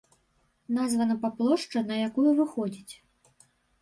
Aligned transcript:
Названа 0.77 1.17
па 1.25 1.29
плошчы, 1.41 1.83
на 1.91 1.95
якую 2.07 2.29
выходзіць. 2.41 2.93